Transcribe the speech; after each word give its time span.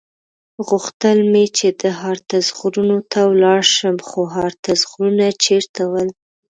غوښتل 0.67 1.17
مې 1.31 1.45
چې 1.57 1.67
د 1.81 1.83
هارتز 2.01 2.45
غرونو 2.57 2.97
ته 3.11 3.19
ولاړ 3.31 3.61
شم، 3.75 3.95
خو 4.07 4.19
هارتز 4.35 4.79
غرونه 4.91 5.27
چېرته 5.43 5.81
ول؟ 5.91 6.09